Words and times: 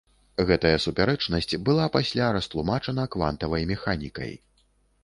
Гэтая 0.51 0.71
супярэчнасць 0.85 1.53
была 1.69 1.85
пасля 1.99 2.31
растлумачана 2.39 3.09
квантавай 3.19 3.71
механікай. 3.75 4.37